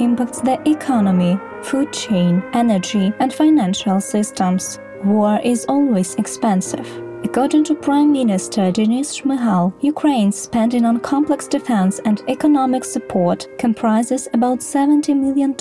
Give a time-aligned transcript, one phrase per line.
[0.00, 4.78] impacts the economy, food chain, energy, and financial systems.
[5.04, 6.88] War is always expensive.
[7.24, 14.28] According to Prime Minister Denis Shmyhal, Ukraine's spending on complex defense and economic support comprises
[14.34, 15.54] about $70 million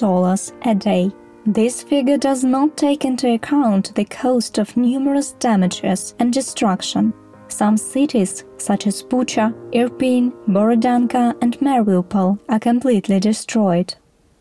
[0.66, 1.12] a day.
[1.46, 7.14] This figure does not take into account the cost of numerous damages and destruction.
[7.48, 13.96] Some cities, such as Bucha, Irpin, Borodyanka, and Mariupol, are completely destroyed.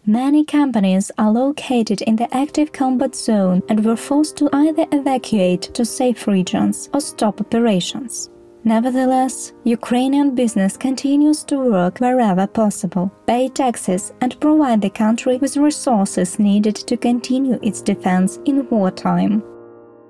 [0.06, 5.62] Many companies are located in the active combat zone and were forced to either evacuate
[5.74, 8.28] to safe regions or stop operations.
[8.64, 15.56] Nevertheless, Ukrainian business continues to work wherever possible, pay taxes, and provide the country with
[15.56, 19.40] resources needed to continue its defense in wartime.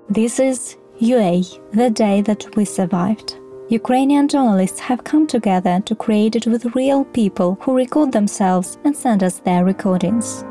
[0.09, 3.37] This is UA, the day that we survived.
[3.69, 8.95] Ukrainian journalists have come together to create it with real people who record themselves and
[8.95, 10.43] send us their recordings.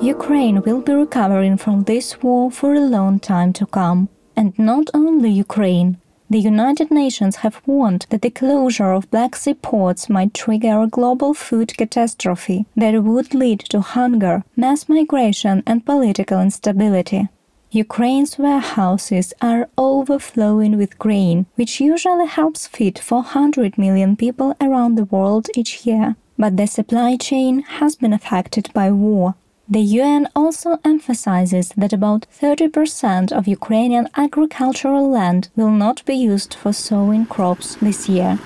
[0.00, 4.08] Ukraine will be recovering from this war for a long time to come.
[4.36, 5.98] And not only Ukraine,
[6.30, 10.86] the United Nations have warned that the closure of Black Sea ports might trigger a
[10.86, 17.28] global food catastrophe that would lead to hunger, mass migration, and political instability.
[17.70, 25.04] Ukraine's warehouses are overflowing with grain, which usually helps feed 400 million people around the
[25.04, 26.16] world each year.
[26.38, 29.34] But the supply chain has been affected by war,
[29.70, 36.54] the UN also emphasizes that about 30% of Ukrainian agricultural land will not be used
[36.54, 38.38] for sowing crops this year.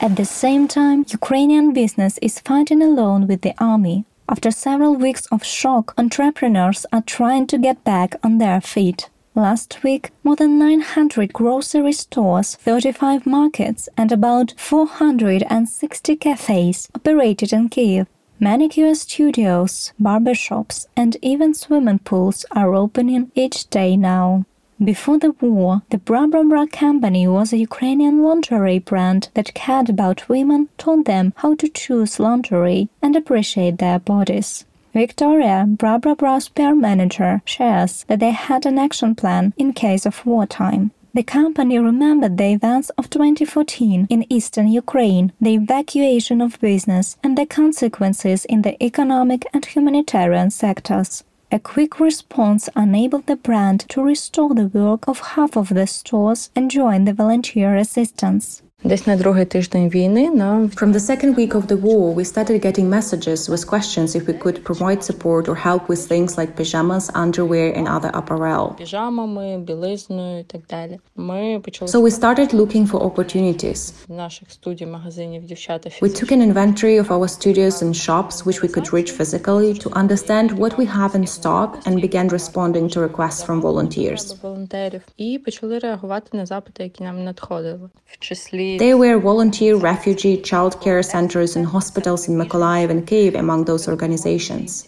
[0.00, 4.04] At the same time, Ukrainian business is fighting alone with the army.
[4.28, 9.08] After several weeks of shock, entrepreneurs are trying to get back on their feet.
[9.36, 17.68] Last week, more than 900 grocery stores, 35 markets, and about 460 cafes operated in
[17.68, 18.08] Kiev.
[18.40, 24.46] Manicure studios, barbershops, and even swimming pools are opening each day now.
[24.82, 26.26] Before the war, the Bra
[26.66, 32.18] company was a Ukrainian lingerie brand that cared about women, taught them how to choose
[32.18, 34.64] lingerie, and appreciate their bodies.
[34.92, 40.04] Victoria, Bra Bra Bra's PR manager, shares that they had an action plan in case
[40.04, 40.90] of wartime.
[41.14, 47.36] The company remembered the events of 2014 in eastern Ukraine, the evacuation of business, and
[47.36, 51.24] the consequences in the economic and humanitarian sectors.
[51.52, 56.50] A quick response enabled the brand to restore the work of half of the stores
[56.54, 58.62] and join the volunteer assistance.
[58.83, 62.65] Десь на другий тиждень війни нам From the second week of the war, we started
[62.65, 67.09] getting messages with questions if we could provide support or help with things like pajamas,
[67.13, 68.75] underwear, and other apparel.
[68.77, 70.99] піжамами, білизною і так далі.
[71.15, 73.93] Ми почали So we started looking for opportunities.
[74.07, 78.61] в наших студій, магазинів дівчата We took an inventory of our studios and shops, which
[78.63, 83.09] we could reach physically, to understand what we have in stock and began responding to
[83.09, 84.41] requests from volunteers.
[84.43, 87.89] волонтерів і почали реагувати на запити, які нам надходили.
[88.05, 93.64] В числі There were volunteer, refugee, childcare centers, and hospitals in Mykolaiv and Kiev among
[93.64, 94.84] those organizations.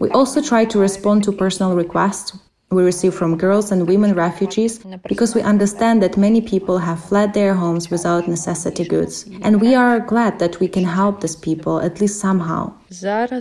[0.00, 2.32] We also tried to respond to personal requests
[2.74, 7.34] we receive from girls and women refugees because we understand that many people have fled
[7.34, 9.26] their homes without necessity goods.
[9.42, 12.72] And we are glad that we can help these people, at least somehow.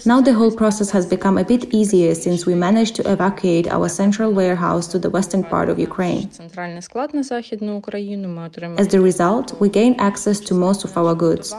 [0.06, 3.88] Now the whole process has become a bit easier since we managed to evacuate our
[3.90, 6.30] central warehouse to the western part of Ukraine.
[6.38, 6.48] As
[8.88, 11.52] the result, we gain access to most of our goods.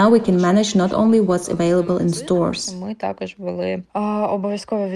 [0.00, 2.74] Now we can manage not only what's available in stores.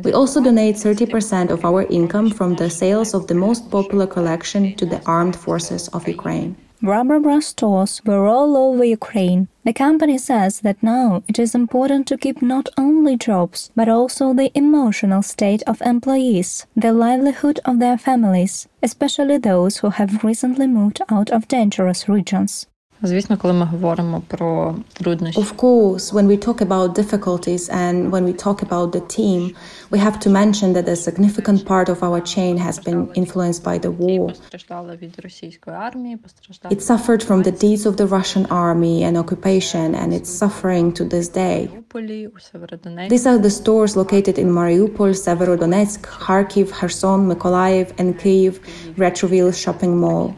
[0.04, 4.74] We also donate 30% of our income from the sales of the most popular collection
[4.76, 6.56] to the armed forces of Ukraine.
[6.82, 9.48] Bra stores were all over Ukraine.
[9.64, 14.34] The company says that now it is important to keep not only jobs, but also
[14.34, 20.66] the emotional state of employees, the livelihood of their families, especially those who have recently
[20.66, 22.66] moved out of dangerous regions.
[23.03, 28.25] Звісно, коли ми говоримо про труднощі, Of course, when we talk about difficulties and when
[28.25, 29.55] we talk about the team,
[29.91, 33.79] we have to mention that a significant part of our chain has been influenced by
[33.79, 34.27] the war.
[34.27, 39.17] постраждали від російської армії, постраждали It suffered from the deeds of the Russian army and
[39.23, 41.67] occupation, and it's suffering to this day.
[41.67, 43.15] в Маріуполі, у Северодонецьку.
[43.15, 48.53] These are the stores located in Mariupol, Severodonetsk, Kharkiv, Kherson, Mykolaiv, and Kyiv,
[48.97, 50.29] Retroville shopping mall.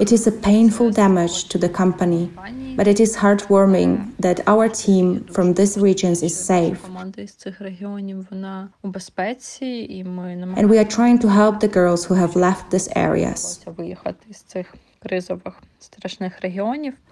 [0.00, 2.30] It is a painful damage to the company,
[2.76, 6.80] but it is heartwarming that our team from these regions is safe.
[10.56, 13.64] And we are trying to help the girls who have left these areas.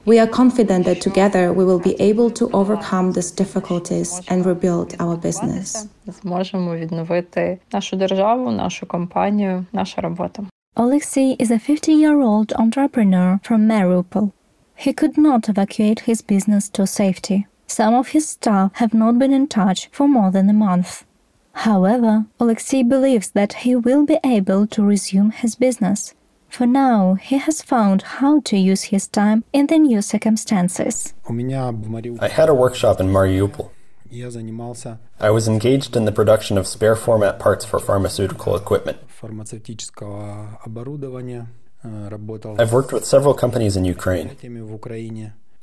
[0.06, 4.94] We are confident that together we will be able to overcome these difficulties and rebuild
[4.98, 5.88] our business.
[10.74, 14.32] Alexei is a 50 year old entrepreneur from Mariupol.
[14.74, 17.46] He could not evacuate his business to safety.
[17.66, 21.04] Some of his staff have not been in touch for more than a month.
[21.52, 26.14] However, Alexei believes that he will be able to resume his business.
[26.48, 31.12] For now, he has found how to use his time in the new circumstances.
[31.28, 33.70] I had a workshop in Mariupol.
[35.20, 38.98] I was engaged in the production of spare format parts for pharmaceutical equipment.
[42.60, 44.28] I've worked with several companies in Ukraine.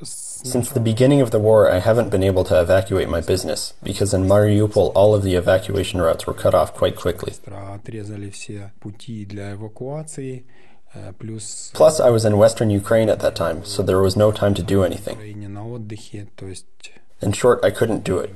[0.01, 4.13] Since the beginning of the war, I haven't been able to evacuate my business because
[4.13, 7.33] in Mariupol all of the evacuation routes were cut off quite quickly.
[11.73, 14.63] Plus, I was in western Ukraine at that time, so there was no time to
[14.63, 15.17] do anything.
[17.21, 18.35] In short, I couldn't do it.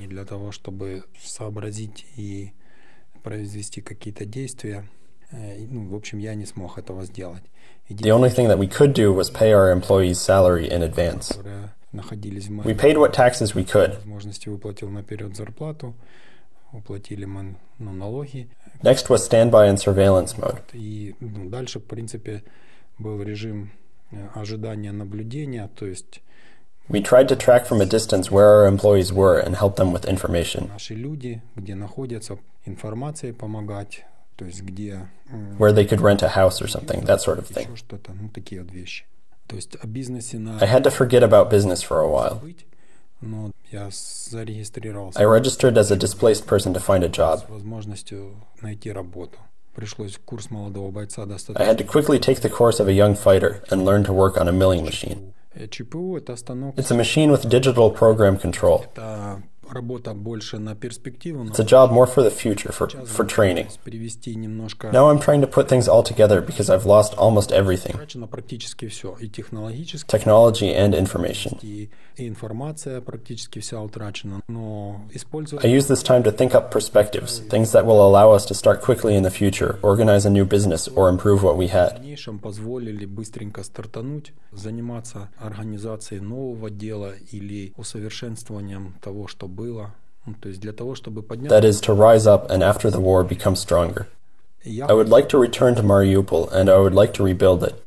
[7.90, 11.32] The only thing that we could do was pay our employees' salary in advance.
[12.66, 13.98] We paid what taxes we could.
[18.84, 20.62] Next was standby and surveillance mode.
[26.90, 30.06] We tried to track from a distance where our employees were and help them with
[30.06, 30.70] information.
[35.58, 37.68] Where they could rent a house or something, that sort of thing.
[40.62, 42.42] I had to forget about business for a while.
[45.16, 47.46] I registered as a displaced person to find a job.
[51.56, 54.38] I had to quickly take the course of a young fighter and learn to work
[54.38, 55.33] on a milling machine.
[56.78, 58.86] It's a machine with digital program control.
[61.50, 63.68] It's a job more for the future, for, for training.
[64.94, 67.94] Now I'm trying to put things all together because I've lost almost everything
[70.08, 71.58] technology and information.
[75.64, 78.82] I use this time to think up perspectives, things that will allow us to start
[78.82, 82.04] quickly in the future, organize a new business, or improve what we had.
[91.50, 94.08] That is, to rise up and after the war become stronger.
[94.66, 97.84] I would like to return to Mariupol and I would like to rebuild it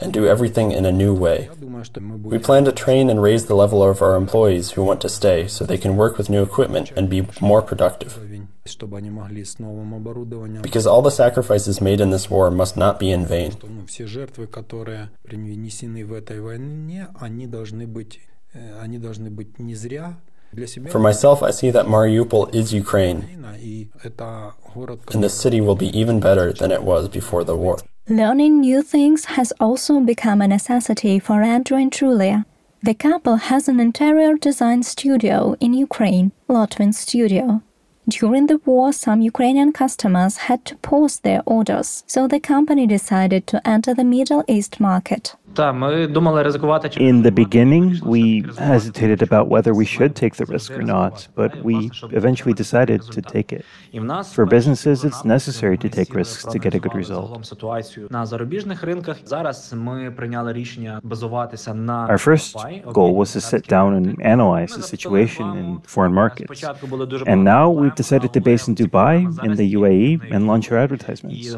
[0.00, 1.48] and do everything in a new way.
[2.22, 5.48] We plan to train and raise the level of our employees who want to stay
[5.48, 8.18] so they can work with new equipment and be more productive.
[10.62, 13.52] Because all the sacrifices made in this war must not be in vain.
[20.90, 23.44] For myself, I see that Mariupol is Ukraine,
[25.12, 27.78] and the city will be even better than it was before the war.
[28.08, 32.46] Learning new things has also become a necessity for Andrew and Julia.
[32.82, 37.62] The couple has an interior design studio in Ukraine, Lotvin Studio.
[38.08, 43.48] During the war, some Ukrainian customers had to pause their orders, so the company decided
[43.48, 45.34] to enter the Middle East market.
[45.58, 51.50] In the beginning, we hesitated about whether we should take the risk or not, but
[51.64, 53.64] we eventually decided to take it.
[54.32, 57.28] For businesses, it's necessary to take risks to get a good result.
[62.12, 62.56] Our first
[62.92, 66.62] goal was to sit down and analyze the situation in foreign markets.
[67.26, 71.54] And now we've decided to base in Dubai, in the UAE, and launch our advertisements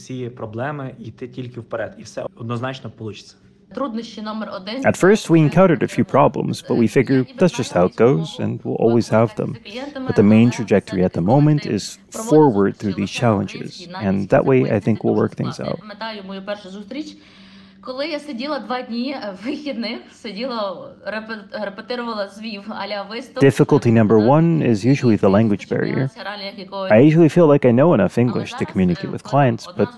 [0.00, 3.20] всі проблеми, йти тільки вперед, і все однозначно вийде.
[4.84, 8.38] At first, we encountered a few problems, but we figure that's just how it goes,
[8.38, 9.50] and we'll always have them.
[10.06, 14.58] But the main trajectory at the moment is forward through these challenges, and that way
[14.76, 15.78] I think we'll work things out.
[17.80, 20.88] Коли я сиділа два дні вихідних, сиділа
[21.52, 23.44] репетирувала звів аля виступ.
[23.44, 26.10] Difficulty number one is usually the language barrier.
[26.90, 29.88] I usually feel like I know enough English to communicate with clients, but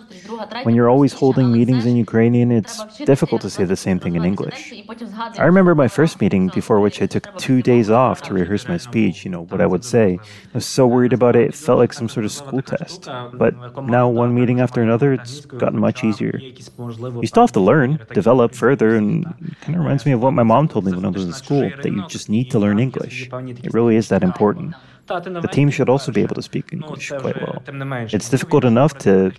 [0.65, 2.77] when you're always holding meetings in Ukrainian, it's
[3.13, 4.61] difficult to say the same thing in English.
[5.43, 8.79] I remember my first meeting before which I took two days off to rehearse my
[8.89, 10.07] speech, you know, what I would say.
[10.53, 13.01] I was so worried about it, it felt like some sort of school test.
[13.43, 13.53] But
[13.97, 16.37] now, one meeting after another, it's gotten much easier.
[17.23, 17.72] You still have to learn,
[18.14, 19.26] develop further, and
[19.62, 21.70] kind of reminds me of what my mom told me when I was in school
[21.82, 23.30] that you just need to learn English.
[23.68, 24.76] It really is that important.
[25.06, 27.62] The team should also be able to speak English quite well.
[28.18, 29.34] It's difficult enough to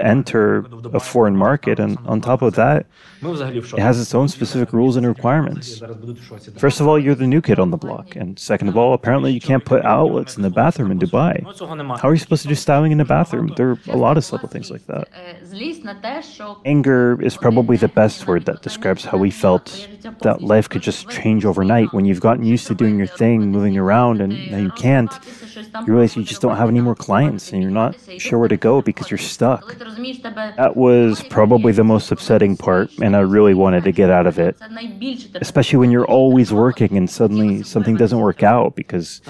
[0.00, 2.84] enter a foreign market, and on top of that,
[3.22, 5.80] it has its own specific rules and requirements.
[6.58, 9.32] First of all, you're the new kid on the block, and second of all, apparently
[9.32, 11.34] you can't put outlets in the bathroom in Dubai.
[12.00, 13.46] How are you supposed to do styling in the bathroom?
[13.56, 15.08] There are a lot of subtle things like that.
[16.64, 19.88] Anger is probably the best word that describes how we felt
[20.22, 23.76] that life could just change overnight when you've gotten used to doing your thing, moving
[23.76, 25.12] around, and now you can't.
[25.86, 28.56] You realize you just don't have any more clients and you're not sure where to
[28.56, 29.76] go because you're stuck.
[29.78, 34.38] That was probably the most upsetting part, and I really wanted to get out of
[34.38, 34.56] it.
[35.40, 39.20] Especially when you're always working and suddenly something doesn't work out because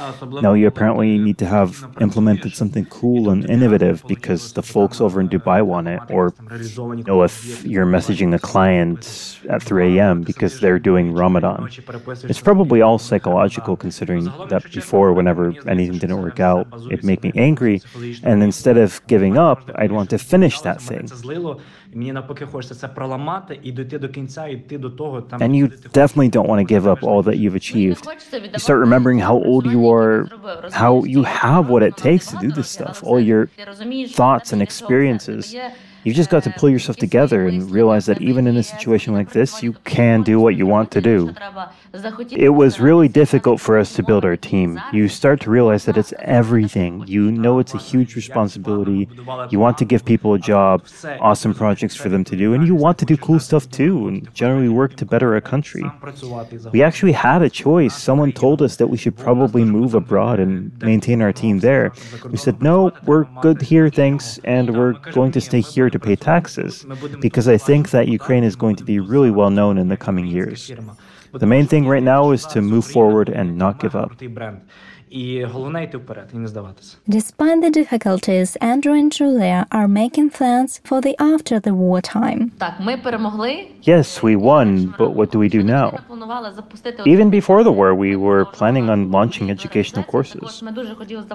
[0.42, 5.20] now you apparently need to have implemented something cool and innovative because the folks over
[5.20, 10.22] in Dubai want it, or you know, if you're messaging a client at 3 a.m.
[10.22, 11.68] because they're doing Ramadan.
[12.25, 17.32] It's probably all psychological considering that before, whenever anything didn't work out, it'd make me
[17.34, 17.82] angry.
[18.22, 21.08] And instead of giving up, I'd want to finish that thing.
[25.40, 28.06] And you definitely don't want to give up all that you've achieved.
[28.32, 30.28] You start remembering how old you are,
[30.72, 33.48] how you have what it takes to do this stuff, all your
[34.08, 35.54] thoughts and experiences.
[36.06, 39.32] You've just got to pull yourself together and realize that even in a situation like
[39.32, 41.34] this, you can do what you want to do.
[42.31, 44.81] It was really difficult for us to build our team.
[44.93, 47.05] You start to realize that it's everything.
[47.07, 49.09] You know it's a huge responsibility.
[49.50, 50.87] You want to give people a job,
[51.21, 54.33] awesome projects for them to do, and you want to do cool stuff too, and
[54.35, 55.85] generally work to better our country.
[56.73, 57.95] We actually had a choice.
[57.97, 61.93] Someone told us that we should probably move abroad and maintain our team there.
[62.31, 66.17] We said, no, we're good here, thanks, and we're going to stay here to pay
[66.17, 66.87] taxes,
[67.21, 70.26] because I think that Ukraine is going to be really well known in the coming
[70.26, 70.71] years.
[71.33, 74.12] The main thing right now is to move forward and not give up.
[77.08, 82.52] Despite the difficulties, Andrew and Julia are making plans for the after the war time.
[83.80, 85.99] Yes, we won, but what do we do now?
[87.06, 90.62] Even before the war, we were planning on launching educational courses.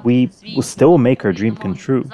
[0.03, 2.05] We will still make our dream come true.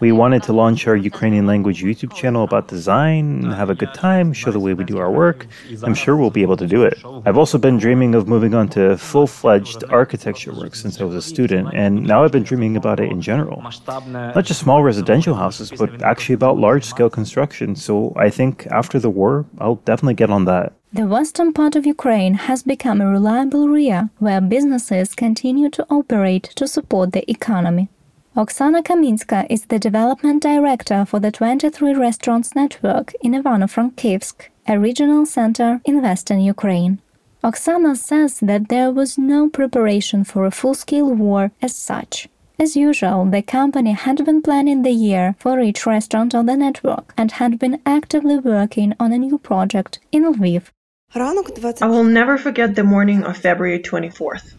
[0.00, 4.32] We wanted to launch our Ukrainian language YouTube channel about design, have a good time,
[4.32, 5.46] show the way we do our work.
[5.84, 6.96] I'm sure we'll be able to do it.
[7.26, 11.14] I've also been dreaming of moving on to full fledged architecture work since I was
[11.14, 13.62] a student, and now I've been dreaming about it in general.
[13.62, 17.76] Not just small residential houses, but actually about large scale construction.
[17.76, 20.72] So I think after the war, I'll definitely get on that.
[20.92, 26.44] The western part of Ukraine has become a reliable area where businesses continue to operate
[26.56, 27.88] to support the economy.
[28.36, 35.24] Oksana Kaminska is the development director for the 23 Restaurants Network in Ivano-Frankivsk, a regional
[35.24, 37.00] center in western Ukraine.
[37.44, 42.28] Oksana says that there was no preparation for a full-scale war as such.
[42.58, 47.12] As usual, the company had been planning the year for each restaurant on the network
[47.16, 50.70] and had been actively working on a new project in Lviv.
[51.14, 54.54] I will never forget the morning of February 24th.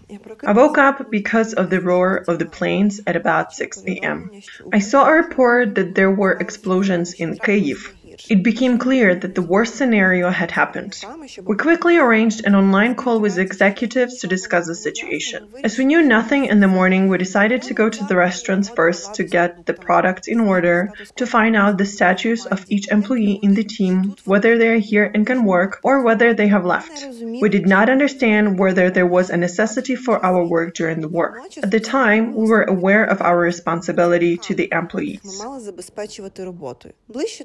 [0.45, 4.31] I woke up because of the roar of the planes at about 6 a.m.
[4.71, 7.93] I saw a report that there were explosions in Kyiv.
[8.29, 11.03] It became clear that the worst scenario had happened.
[11.43, 15.47] We quickly arranged an online call with executives to discuss the situation.
[15.63, 19.15] As we knew nothing in the morning, we decided to go to the restaurants first
[19.15, 23.53] to get the products in order, to find out the status of each employee in
[23.53, 27.05] the team, whether they are here and can work, or whether they have left.
[27.21, 31.41] We did not understand whether there was a necessity for our work during the war.
[31.61, 35.43] At the time, we were aware of our responsibility to the employees.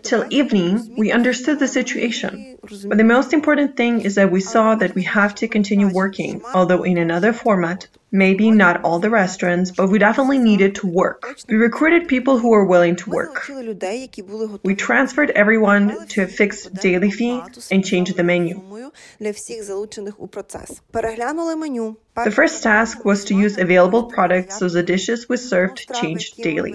[0.02, 0.61] Till evening,
[0.96, 2.58] we understood the situation.
[2.88, 6.42] But the most important thing is that we saw that we have to continue working,
[6.54, 11.38] although in another format, Maybe not all the restaurants, but we definitely needed to work.
[11.48, 13.48] We recruited people who were willing to work.
[14.62, 17.40] We transferred everyone to a fixed daily fee
[17.70, 18.60] and changed the menu.
[22.14, 26.72] The first task was to use available products so the dishes we served changed daily.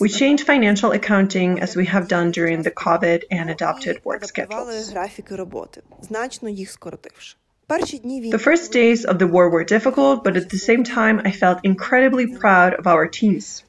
[0.00, 4.94] We changed financial accounting as we have done during the COVID and adopted work schedules.
[7.70, 11.60] The first days of the war were difficult, but at the same time, I felt
[11.64, 13.62] incredibly proud of our teams.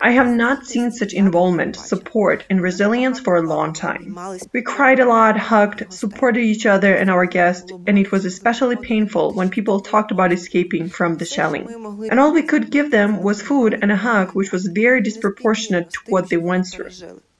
[0.00, 4.16] I have not seen such involvement, support, and resilience for a long time.
[4.52, 8.76] We cried a lot, hugged, supported each other and our guests, and it was especially
[8.76, 11.66] painful when people talked about escaping from the shelling.
[12.08, 15.90] And all we could give them was food and a hug, which was very disproportionate
[15.90, 16.90] to what they went through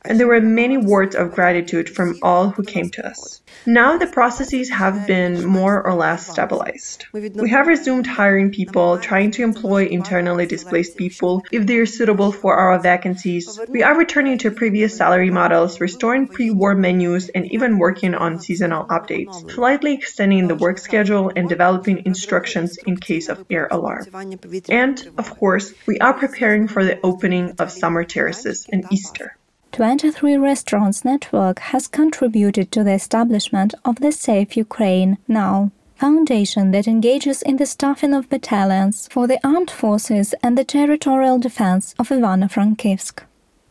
[0.06, 3.42] and there were many words of gratitude from all who came to us.
[3.66, 7.06] Now the processes have been more or less stabilized.
[7.12, 12.32] We have resumed hiring people, trying to employ internally displaced people if they are suitable
[12.32, 13.58] for our vacancies.
[13.68, 18.38] We are returning to previous salary models, restoring pre war menus, and even working on
[18.40, 24.06] seasonal updates, slightly extending the work schedule and developing instructions in case of air alarm.
[24.68, 29.36] And, of course, we are preparing for the opening of summer terraces and Easter.
[29.76, 36.88] 23 Restaurants Network has contributed to the establishment of the Safe Ukraine Now foundation that
[36.88, 42.08] engages in the staffing of battalions for the armed forces and the territorial defense of
[42.08, 43.24] Ivano-Frankivsk.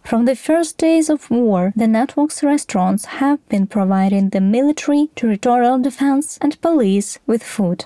[0.03, 5.79] From the first days of war, the network's restaurants have been providing the military, territorial
[5.79, 7.85] defense, and police with food.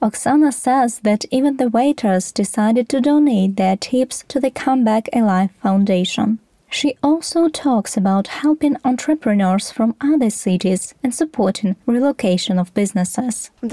[0.00, 5.08] Oksana says that even the waiters decided to donate their tips to the Come Back
[5.12, 6.38] Alive Foundation.
[6.72, 13.50] She also talks about helping entrepreneurs from other cities and supporting relocation of businesses.
[13.62, 13.70] In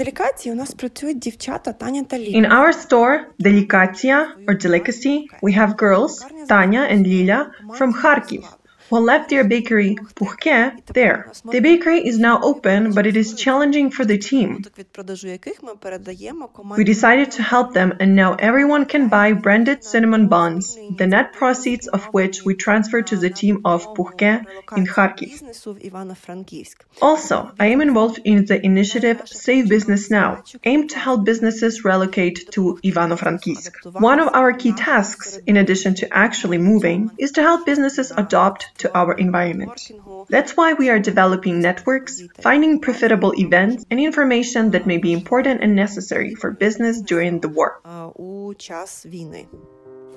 [2.46, 8.57] our store, Delikatia or Delicacy, we have girls, Tanya and Lila, from Kharkiv
[8.88, 11.32] who left their bakery Puhke there.
[11.44, 14.64] The bakery is now open, but it is challenging for the team.
[16.76, 21.32] We decided to help them, and now everyone can buy branded cinnamon buns, the net
[21.32, 24.44] proceeds of which we transfer to the team of Puhke
[24.76, 25.32] in Kharkiv.
[27.02, 32.50] Also, I am involved in the initiative Save Business Now, aimed to help businesses relocate
[32.52, 34.00] to Ivano-Frankivsk.
[34.00, 38.77] One of our key tasks, in addition to actually moving, is to help businesses adopt
[38.78, 39.90] to our environment.
[40.28, 45.62] That's why we are developing networks, finding profitable events, and information that may be important
[45.62, 47.80] and necessary for business during the war.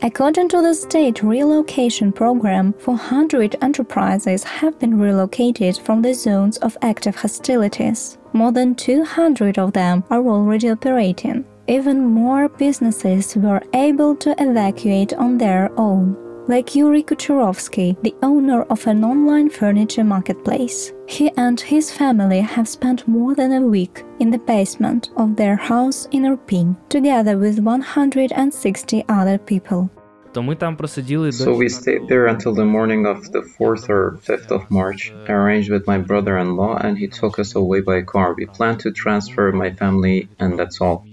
[0.03, 6.75] According to the state relocation program, 400 enterprises have been relocated from the zones of
[6.81, 8.17] active hostilities.
[8.33, 11.45] More than 200 of them are already operating.
[11.67, 18.63] Even more businesses were able to evacuate on their own like Yuri Kucherovsky, the owner
[18.63, 20.91] of an online furniture marketplace.
[21.07, 25.55] He and his family have spent more than a week in the basement of their
[25.55, 29.89] house in Irpin, together with 160 other people.
[30.33, 35.11] So we stayed there until the morning of the 4th or 5th of March.
[35.27, 38.33] I arranged with my brother in law and he took us away by car.
[38.33, 41.05] We planned to transfer my family and that's all.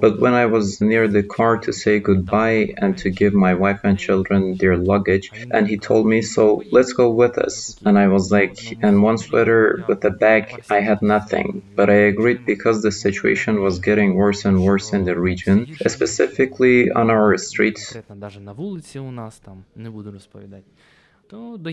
[0.00, 3.80] But when I was near the car to say goodbye and to give my wife
[3.84, 7.76] and children their luggage, and he told me, So let's go with us.
[7.86, 11.62] And I was like, And one sweater with a bag, I had nothing.
[11.74, 16.90] But I agreed because the situation was getting worse and worse in the region, specifically
[16.90, 17.96] on our streets.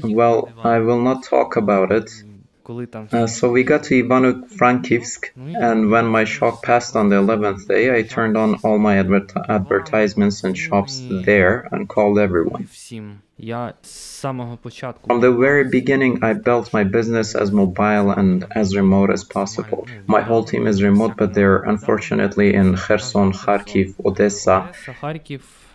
[0.04, 2.10] Well, I will not talk about it.
[3.14, 7.96] Uh, so we got to Ivano-Frankivsk, and when my shock passed on the 11th day,
[7.98, 12.68] I turned on all my adver advertisements and shops there and called everyone.
[15.08, 19.88] From the very beginning, I built my business as mobile and as remote as possible.
[20.06, 24.72] My whole team is remote, but they're unfortunately in Kherson, Kharkiv, Odessa,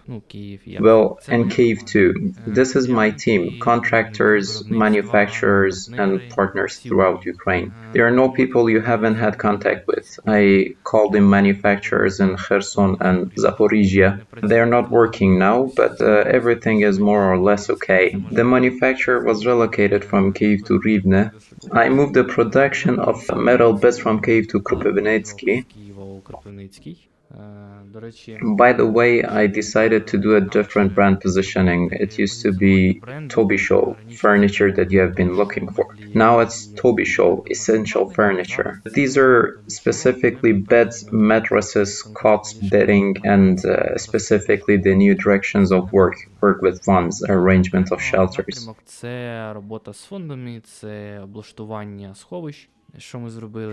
[0.09, 2.35] well, and Kyiv too.
[2.47, 7.75] This is my team, contractors, manufacturers, and partners throughout Ukraine.
[7.93, 10.19] There are no people you haven't had contact with.
[10.27, 14.25] I called them manufacturers in Kherson and Zaporizhia.
[14.43, 18.15] They're not working now, but uh, everything is more or less okay.
[18.31, 21.33] The manufacturer was relocated from Kyiv to Rivne.
[21.73, 25.65] I moved the production of metal bits from Kyiv to Kropyvnytsky
[28.57, 31.91] By the way, I decided to do a different brand positioning.
[31.93, 35.97] It used to be Toby Show, furniture that you have been looking for.
[36.15, 38.83] Now it's Toby Show, essential furniture.
[38.93, 46.17] These are specifically beds, mattresses, cots, bedding, and uh, specifically the new directions of work.
[46.41, 48.69] Work with funds, arrangement of shelters.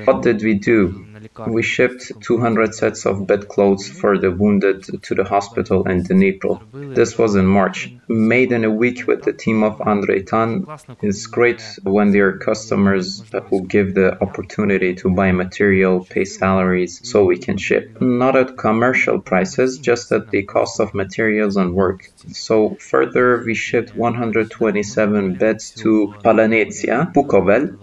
[0.06, 1.06] What did we do?
[1.48, 6.62] We shipped 200 sets of bedclothes for the wounded to the hospital in Dnipro.
[6.94, 7.94] This was in March.
[8.10, 10.66] Made in a week with the team of Andrei Tan.
[11.02, 17.00] It's great when there are customers who give the opportunity to buy material, pay salaries,
[17.10, 18.02] so we can ship.
[18.02, 22.12] Not at commercial prices, just at the cost of materials and work.
[22.32, 27.78] So further, we shipped 127 beds to Polyanytsia, Bukovel,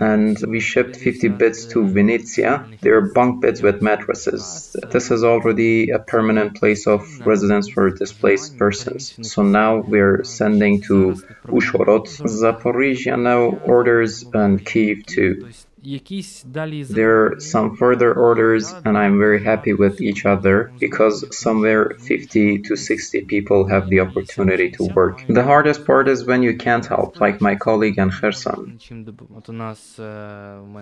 [0.00, 2.68] and we shipped 50 beds to Venezia.
[2.80, 4.76] They are bunk beds with mattresses.
[4.90, 9.30] This is already a permanent place of residence for displaced persons.
[9.30, 11.14] So now we're sending to
[11.46, 15.48] Uzhhorod, Zaporizhia now orders, and Kiev too.
[15.86, 22.62] There are some further orders, and I'm very happy with each other because somewhere 50
[22.62, 25.24] to 60 people have the opportunity to work.
[25.28, 28.78] The hardest part is when you can't help, like my colleague in Kherson.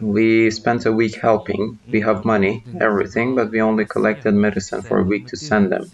[0.01, 1.79] We spent a week helping.
[1.87, 5.91] We have money, everything, but we only collected medicine for a week to send them.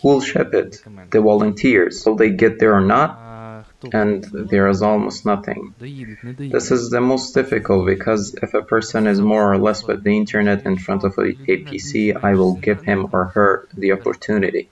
[0.00, 0.80] Who'll ship it?
[1.10, 2.06] The volunteers.
[2.06, 3.31] Will they get there or not?
[3.92, 5.74] And there is almost nothing.
[5.78, 10.16] This is the most difficult because if a person is more or less with the
[10.16, 14.68] internet in front of a, a PC, I will give him or her the opportunity.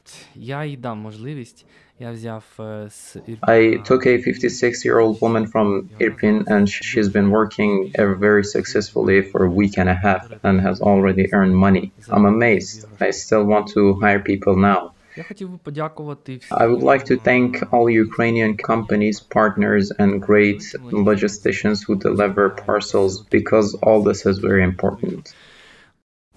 [3.42, 9.20] I took a 56 year old woman from Irpin and she's been working very successfully
[9.20, 11.92] for a week and a half and has already earned money.
[12.08, 12.86] I'm amazed.
[13.00, 14.94] I still want to hire people now.
[16.50, 20.60] I would like to thank all Ukrainian companies, partners, and great
[21.08, 25.34] logisticians who deliver parcels because all this is very important.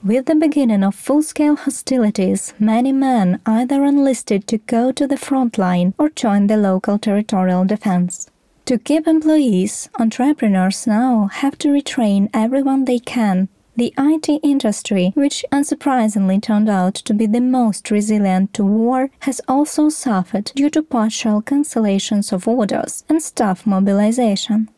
[0.04, 5.18] With the beginning of full scale hostilities, many men either enlisted to go to the
[5.18, 8.30] front line or join the local territorial defense.
[8.66, 15.44] To keep employees, entrepreneurs now have to retrain everyone they can the IT industry, which
[15.52, 20.84] unsurprisingly turned out to be the most resilient to war, has also suffered due to
[20.84, 24.70] partial cancellations of orders and staff mobilization.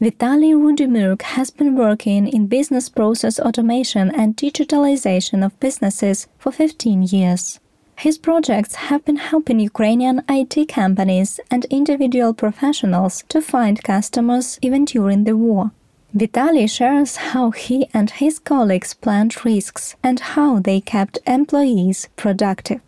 [0.00, 7.04] Vitaly Rudimurk has been working in business process automation and digitalization of businesses for 15
[7.04, 7.60] years.
[7.96, 14.84] His projects have been helping Ukrainian IT companies and individual professionals to find customers even
[14.84, 15.70] during the war.
[16.16, 22.80] Vitaly shares how he and his colleagues planned risks and how they kept employees productive.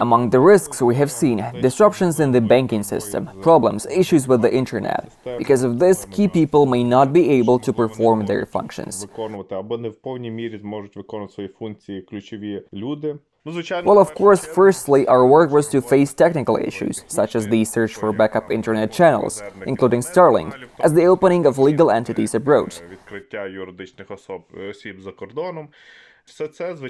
[0.00, 4.54] Among the risks we have seen disruptions in the banking system, problems, issues with the
[4.54, 5.10] internet.
[5.38, 9.06] Because of this, key people may not be able to perform their functions.
[13.44, 17.94] Well, of course, firstly, our work was to face technical issues, such as the search
[17.94, 22.74] for backup internet channels, including Starlink, as the opening of legal entities abroad.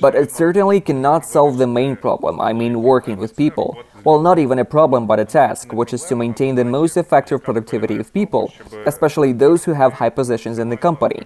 [0.01, 3.83] But it certainly cannot solve the main problem, I mean working with people.
[4.05, 7.42] Well, not even a problem, but a task, which is to maintain the most effective
[7.42, 8.53] productivity of people,
[8.87, 11.20] especially those who have high positions in the company.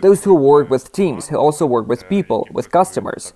[0.00, 3.32] Those who work with teams, who also work with people, with customers.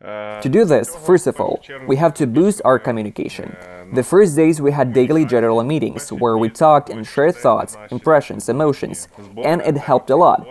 [0.00, 3.56] To do this, first of all, we have to boost our communication.
[3.92, 8.48] The first days we had daily general meetings where we talked and shared thoughts, impressions,
[8.48, 9.08] emotions,
[9.42, 10.46] and it helped a lot.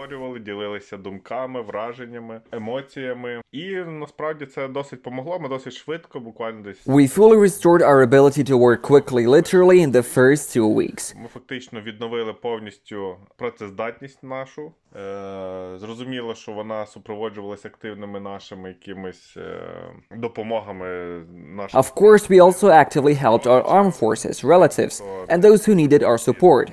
[6.86, 11.15] We fully restored our ability to work quickly, literally in the first two weeks.
[15.77, 19.31] Зрозуміло, що вона супроводжувалася активними нашими якимись допомогами
[21.73, 26.17] Of course, we also actively helped our armed forces, relatives, and those who needed our
[26.17, 26.71] support.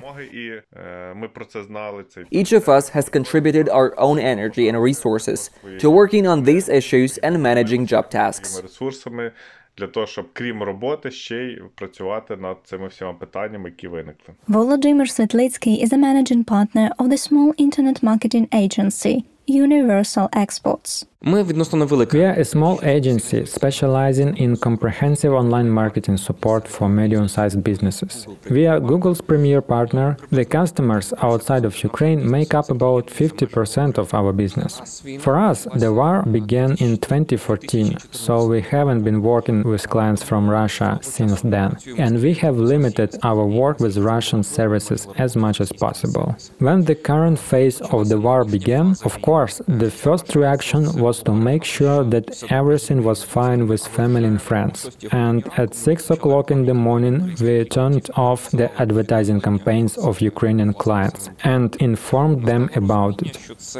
[1.15, 2.03] ми про це знали.
[2.31, 7.17] Each of us has contributed our own energy and resources to working on these issues
[7.23, 8.61] and managing job tasks.
[8.61, 9.31] ресурсами
[9.77, 14.33] для того, щоб крім роботи ще й працювати над цими всіма питаннями, які виникли.
[14.47, 21.06] Volodymyr Svetlitsky is a managing partner of the small internet marketing agency universal exports.
[21.22, 28.26] We are a small agency specializing in comprehensive online marketing support for medium-sized businesses.
[28.50, 30.16] We are Google's premier partner.
[30.30, 35.02] The customers outside of Ukraine make up about 50% of our business.
[35.18, 40.48] For us, the war began in 2014, so we haven't been working with clients from
[40.48, 45.70] Russia since then, and we have limited our work with Russian services as much as
[45.70, 46.34] possible.
[46.60, 51.22] When the current phase of the war began, of course, the first reaction was was
[51.24, 52.26] to make sure that
[52.60, 54.78] everything was fine with family and friends.
[55.26, 60.72] And at 6 o'clock in the morning, we turned off the advertising campaigns of Ukrainian
[60.84, 61.22] clients
[61.54, 63.34] and informed them about it.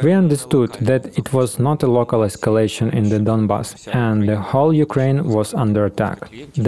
[0.05, 3.69] We understood that it was not a local escalation in the Donbass
[4.05, 6.17] and the whole Ukraine was under attack.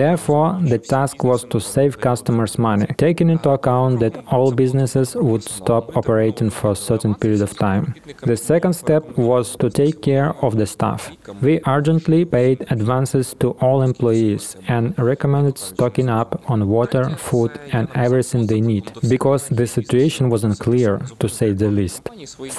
[0.03, 5.43] Therefore, the task was to save customers' money, taking into account that all businesses would
[5.58, 7.84] stop operating for a certain period of time.
[8.32, 11.12] The second step was to take care of of the staff.
[11.41, 17.88] We urgently paid advances to all employees and recommended stocking up on water, food, and
[17.95, 22.09] everything they need, because the situation wasn't clear, to say the least.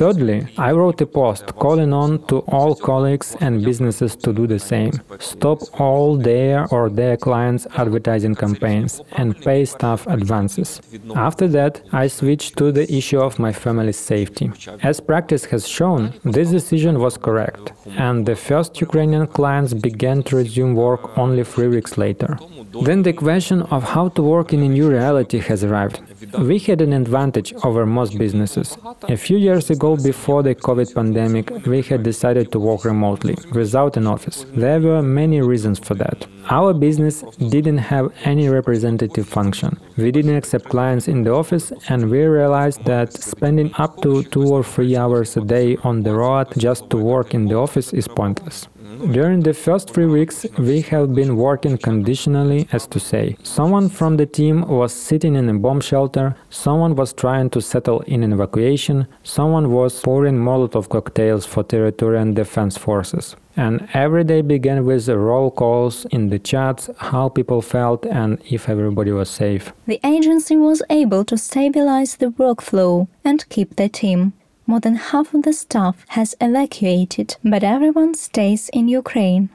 [0.00, 4.58] Thirdly, I wrote a post calling on to all colleagues and businesses to do the
[4.58, 4.92] same.
[5.18, 10.80] Stop all their or their clients' advertising campaigns and pay staff advances.
[11.14, 14.50] After that, I switched to the issue of my family's safety.
[14.82, 20.36] As practice has shown, this decision was correct and the first Ukrainian clients began to
[20.36, 22.38] resume work only three weeks later.
[22.82, 26.00] Then the question of how to work in a new reality has arrived.
[26.38, 28.76] We had an advantage over most businesses.
[29.02, 33.96] A few years ago, before the COVID pandemic, we had decided to work remotely, without
[33.96, 34.44] an office.
[34.56, 36.26] There were many reasons for that.
[36.50, 37.22] Our business
[37.54, 39.78] didn't have any representative function.
[39.96, 44.46] We didn't accept clients in the office, and we realized that spending up to two
[44.48, 48.08] or three hours a day on the road just to work in the office is
[48.08, 48.68] pointless.
[49.10, 54.16] During the first three weeks, we have been working conditionally, as to say, someone from
[54.16, 58.32] the team was sitting in a bomb shelter, someone was trying to settle in an
[58.32, 63.36] evacuation, someone was pouring Molotov cocktails for territorial defense forces.
[63.56, 68.68] And every day began with roll calls in the chats, how people felt, and if
[68.68, 69.72] everybody was safe.
[69.86, 74.32] The agency was able to stabilize the workflow and keep the team.
[74.66, 79.50] More than half of the staff has evacuated, but everyone stays in Ukraine.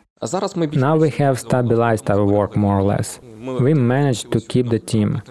[0.74, 3.19] Now we have stabilized our work more or less.
[3.41, 5.22] We managed to keep the team.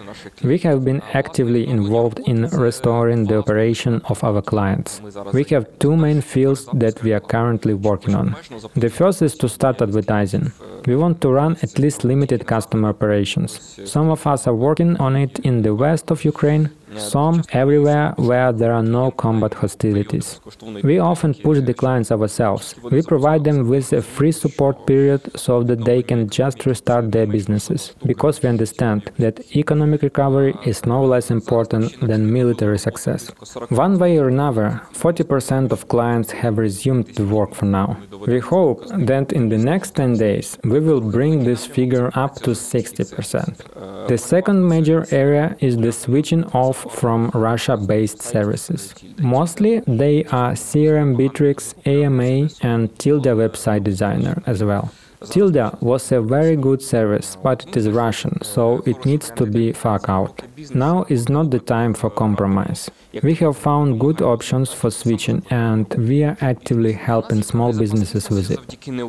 [0.43, 4.99] We have been actively involved in restoring the operation of our clients.
[5.31, 8.35] We have two main fields that we are currently working on.
[8.75, 10.51] The first is to start advertising.
[10.87, 13.51] We want to run at least limited customer operations.
[13.85, 18.51] Some of us are working on it in the west of Ukraine, some everywhere where
[18.51, 20.39] there are no combat hostilities.
[20.83, 22.75] We often push the clients ourselves.
[22.83, 27.25] We provide them with a free support period so that they can just restart their
[27.25, 33.29] businesses, because we understand that economic recovery is no less important than military success.
[33.69, 37.97] One way or another, 40% of clients have resumed to work for now.
[38.27, 42.51] We hope that in the next 10 days we will bring this figure up to
[42.51, 44.07] 60%.
[44.07, 48.93] The second major area is the switching off from Russia-based services.
[49.19, 54.91] Mostly they are CRM Bitrix, AMA and Tilda website designer as well.
[55.25, 59.73] Tilda was a very good service, but it is Russian, so it needs to be
[59.73, 60.41] fuck out.
[60.73, 62.89] Now is not the time for compromise.
[63.23, 68.51] We have found good options for switching and we are actively helping small businesses with
[68.51, 68.59] it.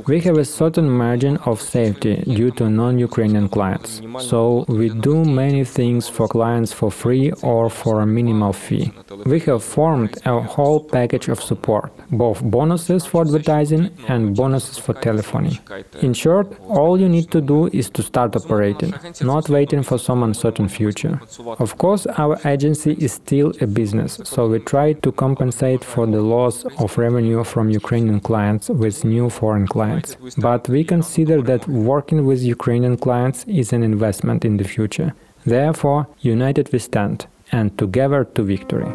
[0.06, 5.64] We have a certain margin of safety due to non-Ukrainian clients, so we do many
[5.64, 8.92] things for clients for free or for a minimal fee.
[9.26, 14.94] We have formed a whole package of support, both bonuses for advertising and bonuses for
[14.94, 15.60] telephony.
[16.00, 20.22] In short, all you need to do is to start operating, not waiting for some
[20.22, 21.20] uncertain future.
[21.66, 26.07] Of course, our agency is still a business business, so we try to compensate for
[26.07, 30.16] the loss of revenue from Ukrainian clients with new foreign clients.
[30.48, 35.11] But we consider that working with Ukrainian clients is an investment in the future.
[35.57, 36.00] Therefore,
[36.37, 37.18] united we stand,
[37.53, 38.92] and together to victory.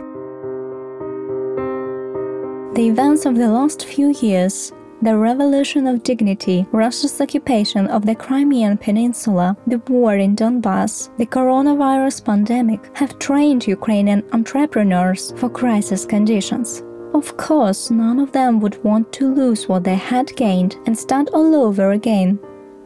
[2.78, 4.56] The events of the last few years
[5.02, 11.26] the revolution of dignity, Russia's occupation of the Crimean Peninsula, the war in Donbass, the
[11.26, 16.84] coronavirus pandemic have trained Ukrainian entrepreneurs for crisis conditions.
[17.14, 21.30] Of course, none of them would want to lose what they had gained and start
[21.34, 22.40] all over again.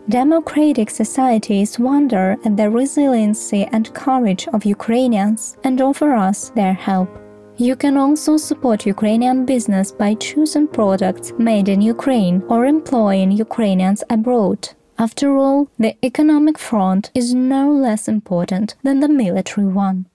[0.09, 7.09] Democratic societies wonder at the resiliency and courage of Ukrainians and offer us their help.
[7.61, 14.01] You can also support Ukrainian business by choosing products made in Ukraine or employing Ukrainians
[14.09, 14.69] abroad.
[14.97, 20.05] After all, the economic front is no less important than the military one.